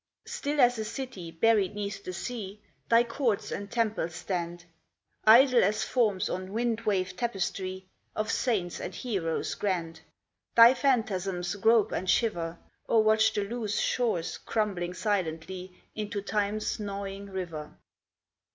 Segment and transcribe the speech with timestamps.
[0.25, 2.59] Still as a city buried 'neath the sea,
[2.89, 4.65] Thy courts and temples stand;
[5.25, 7.85] Idle as forms on wind waved tapestry
[8.15, 10.01] Of saints and heroes grand,
[10.55, 17.27] Thy phantasms grope and shiver, Or watch the loose shores crumbling silently Into Time's gnawing
[17.29, 17.75] river.